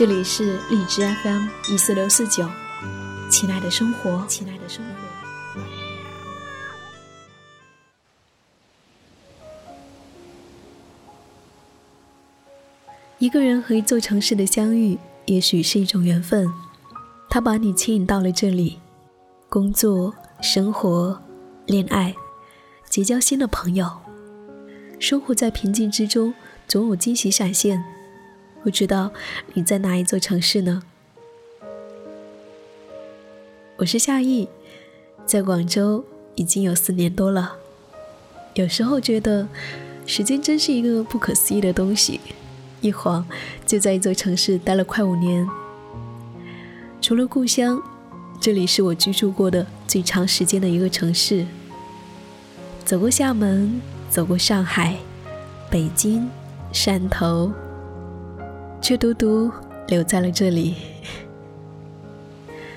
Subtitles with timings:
[0.00, 2.48] 这里是荔枝 FM 一四六四九，
[3.30, 5.60] 亲爱的生活，亲爱的生活。
[13.18, 16.50] 一个人和一座城市的相遇，也许是一种缘分，
[17.28, 18.80] 他把你牵引到了这里，
[19.50, 21.20] 工作、生活、
[21.66, 22.14] 恋爱，
[22.88, 23.86] 结交新的朋友，
[24.98, 26.32] 生活在平静之中，
[26.66, 27.99] 总有惊喜闪现。
[28.62, 29.10] 不知道
[29.54, 30.82] 你在哪一座城市呢？
[33.78, 34.48] 我是夏意，
[35.24, 36.04] 在广州
[36.34, 37.56] 已经有四年多了。
[38.52, 39.48] 有时候觉得
[40.04, 42.20] 时间真是一个不可思议的东西，
[42.82, 43.26] 一晃
[43.64, 45.48] 就在一座城市待了快五年。
[47.00, 47.82] 除了故乡，
[48.38, 51.46] 这里是我居住过的最长时间的一个城市。
[52.84, 54.98] 走过厦门，走过上海、
[55.70, 56.28] 北京、
[56.74, 57.50] 汕头。
[58.80, 59.50] 却独独
[59.88, 60.74] 留在了这里。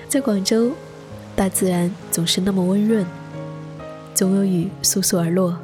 [0.08, 0.70] 在广州，
[1.34, 3.04] 大自然总是那么温润，
[4.14, 5.56] 总有雨簌簌而落，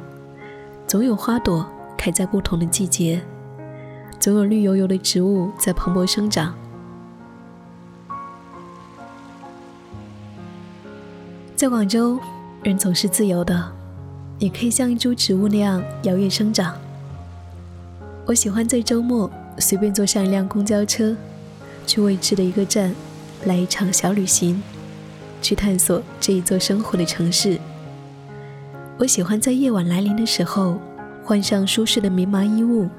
[0.85, 1.65] 总有花朵
[1.97, 3.21] 开在不同的季节，
[4.19, 6.53] 总有绿油油的植物在蓬勃生长。
[11.55, 12.19] 在广州，
[12.63, 13.71] 人总是自由的，
[14.39, 16.75] 也可以像一株植物那样摇曳生长。
[18.25, 19.31] 我喜欢在周末。
[19.57, 21.15] 随便坐上一辆公交车，
[21.85, 22.95] 去未知的一个站，
[23.45, 24.61] 来一场小旅行，
[25.41, 27.59] 去探索这一座生活的城市。
[28.97, 30.79] 我喜欢在夜晚来临的时候，
[31.23, 32.89] 换上舒适的棉麻衣物，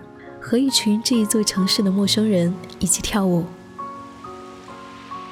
[0.41, 3.45] 和一群这一座城市的陌生人一起跳舞。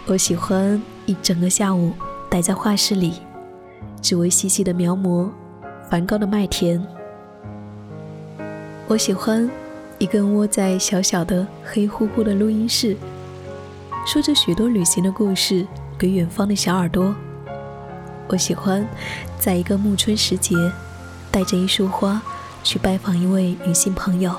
[0.07, 1.93] 我喜欢一整个下午
[2.29, 3.15] 待在画室里，
[4.03, 5.29] 只为细细的描摹
[5.89, 6.85] 梵高的麦田。
[8.89, 9.49] 我喜欢。
[10.01, 12.97] 一个人窝在小小的黑乎乎的录音室，
[14.07, 15.67] 说着许多旅行的故事
[15.99, 17.15] 给远方的小耳朵。
[18.27, 18.89] 我喜欢
[19.39, 20.57] 在一个暮春时节，
[21.31, 22.23] 带着一束花
[22.65, 24.35] 去拜访一位女性朋友。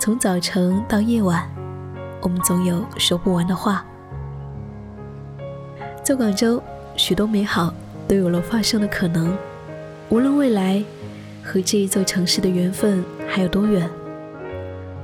[0.00, 1.48] 从早晨到夜晚，
[2.20, 3.86] 我们总有说不完的话。
[6.02, 6.60] 在广州，
[6.96, 7.72] 许多美好
[8.08, 9.32] 都有了发生的可能。
[10.08, 10.82] 无论未来
[11.40, 13.88] 和这一座城市的缘分还有多远。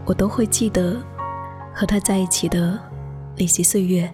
[0.07, 1.03] 我都会记得
[1.75, 2.79] 和他在一起的
[3.37, 4.09] 那些岁月。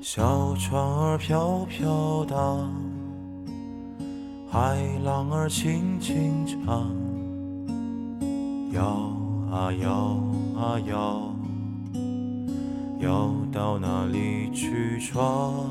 [0.00, 2.85] 小船儿飘飘荡。
[4.58, 6.90] 海浪儿轻轻唱，
[8.72, 8.82] 摇
[9.50, 10.18] 啊摇
[10.58, 11.34] 啊摇，
[13.00, 15.68] 摇到哪里去闯？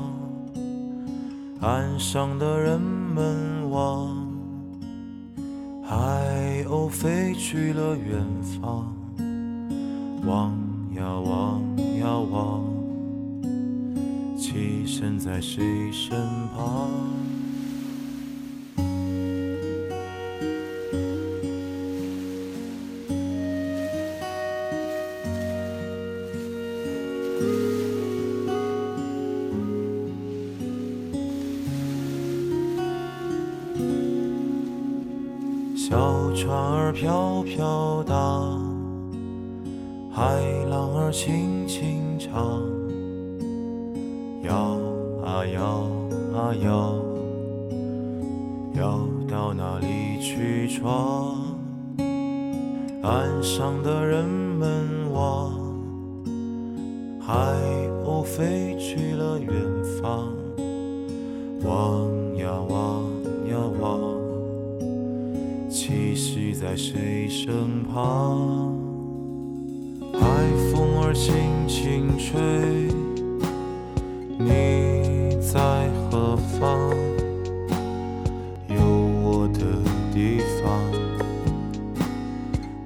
[1.60, 4.24] 岸上的人们望，
[5.82, 8.24] 海鸥飞去了远
[8.62, 8.94] 方，
[10.24, 10.56] 望
[10.94, 11.60] 呀望
[11.98, 12.62] 呀望，
[14.38, 16.16] 栖身在谁身
[16.56, 16.88] 旁？
[36.46, 38.62] 船儿飘飘荡，
[40.12, 40.22] 海
[40.70, 42.62] 浪儿轻轻唱，
[44.44, 44.54] 摇
[45.24, 45.90] 啊摇
[46.38, 46.94] 啊摇，
[48.74, 51.34] 摇到哪里去闯？
[53.02, 55.52] 岸上的人们望，
[57.20, 57.34] 海
[58.04, 59.52] 鸥飞去了远
[60.00, 60.28] 方，
[61.64, 63.05] 望呀望。
[65.68, 68.72] 栖息在谁身旁？
[70.12, 70.20] 海
[70.70, 72.38] 风儿轻轻吹，
[74.38, 76.90] 你在何方？
[78.68, 78.76] 有
[79.22, 79.60] 我的
[80.14, 80.80] 地方，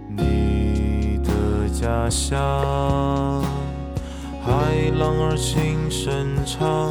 [0.09, 3.43] 你的家乡，
[4.43, 6.91] 海浪儿轻声唱，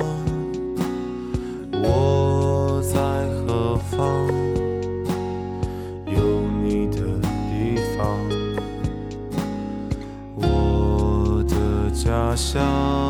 [12.54, 13.09] 的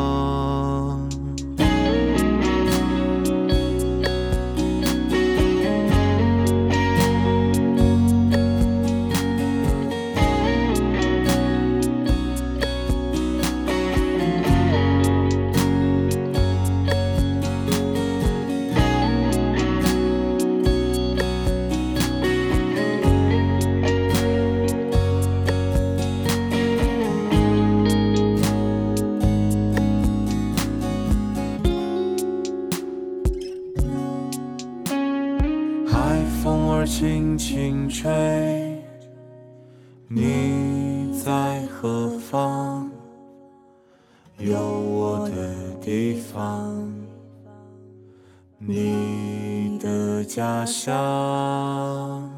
[36.80, 36.86] 家乡。
[36.86, 38.82] 轻轻吹，
[40.08, 42.90] 你在何方？
[44.38, 46.74] 有我的地方，
[48.58, 52.30] 你的家乡。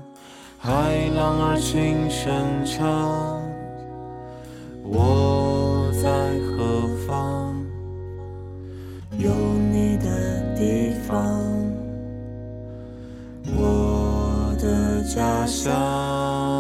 [0.59, 0.71] 海
[1.15, 3.41] 浪儿轻声唱，
[4.85, 7.55] 我在何方？
[9.19, 9.31] 有
[9.71, 11.52] 你的地方。
[15.15, 16.52] 家乡，